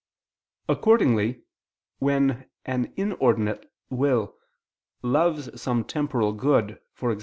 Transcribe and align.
Accordingly 0.67 1.43
when 1.99 2.49
an 2.65 2.91
inordinate 2.97 3.71
will 3.91 4.35
loves 5.03 5.61
some 5.61 5.83
temporal 5.83 6.33
good, 6.33 6.81
e.g. 7.03 7.19